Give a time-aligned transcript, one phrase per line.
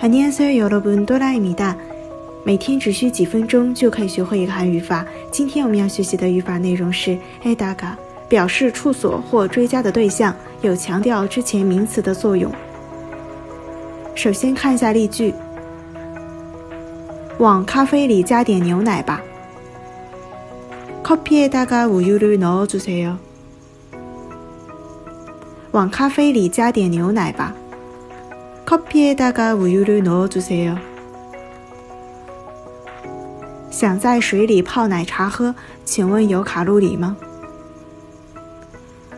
[0.00, 1.76] 안녕하세요 여러분，多拉米达。
[2.44, 5.06] 每天只需几分钟就可以学会一个韩语法。
[5.30, 7.96] 今天我们要学习的语法内容是에다가
[8.28, 12.52] 表示处所或追加的对象，有强调之前名词的作用。
[14.14, 15.32] 首先看一下例句：
[17.38, 19.22] 往咖啡里加点牛奶吧。
[21.02, 23.16] 커피에다가우유를넣어주세요。
[25.72, 27.52] 往咖啡里加点牛奶吧。
[28.66, 30.78] 커피에다가우유를넣어주세요。
[33.70, 37.16] 想在水里泡奶茶喝，请问有卡路里吗？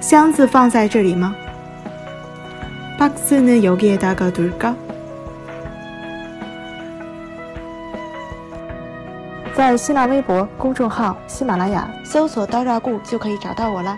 [0.02, 1.36] 箱子放在这里吗？
[3.00, 4.74] 박스는여기에다가둘까
[9.56, 13.98] 在新浪微博公众号“喜马拉雅”搜索“刀扎固”就可以找到我了。